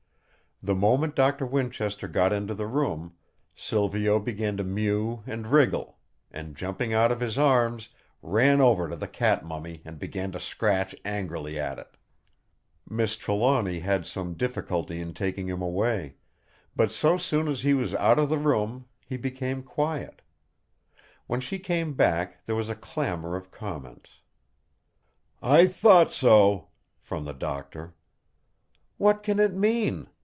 [0.63, 3.15] The moment Doctor Winchester got into the room,
[3.55, 5.97] Silvio began to mew and wriggle;
[6.29, 7.89] and jumping out of his arms,
[8.21, 11.97] ran over to the cat mummy and began to scratch angrily at it.
[12.87, 16.17] Miss Trelawny had some difficulty in taking him away;
[16.75, 20.21] but so soon as he was out of the room he became quiet.
[21.25, 24.19] When she came back there was a clamour of comments:
[25.41, 26.67] "I thought so!"
[26.99, 27.95] from the Doctor.
[28.97, 30.07] "What can it mean?"